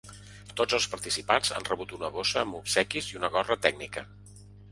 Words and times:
Tots 0.61 0.75
els 0.77 0.87
participants 0.93 1.51
han 1.57 1.67
rebut 1.67 1.93
una 1.99 2.09
bossa 2.17 2.41
amb 2.43 2.59
obsequis 2.61 3.11
i 3.13 3.21
una 3.23 3.31
gorra 3.37 3.59
tècnica. 3.69 4.07